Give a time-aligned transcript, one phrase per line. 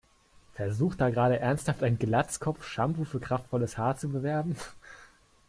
[0.55, 4.55] Versucht da gerade ernsthaft ein Glatzkopf, Shampoo für kraftvolles Haar zu bewerben?